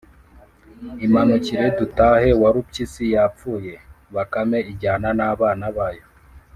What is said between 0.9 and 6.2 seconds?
“Imanukire dutahe, Warupyisi yapfuye.” Bakame ijyana n’abana, nuko